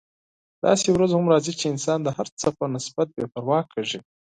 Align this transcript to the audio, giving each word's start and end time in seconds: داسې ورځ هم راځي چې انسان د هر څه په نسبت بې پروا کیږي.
داسې 0.65 0.87
ورځ 0.91 1.11
هم 1.13 1.25
راځي 1.33 1.53
چې 1.59 1.65
انسان 1.73 1.99
د 2.03 2.07
هر 2.17 2.27
څه 2.39 2.47
په 2.57 2.65
نسبت 2.75 3.07
بې 3.15 3.25
پروا 3.33 3.59
کیږي. 3.71 3.99